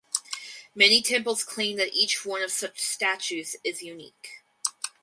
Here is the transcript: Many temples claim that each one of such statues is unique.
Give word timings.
Many 0.73 1.03
temples 1.03 1.43
claim 1.43 1.77
that 1.77 1.93
each 1.93 2.25
one 2.25 2.41
of 2.41 2.51
such 2.51 2.79
statues 2.81 3.55
is 3.63 3.83
unique. 3.83 4.41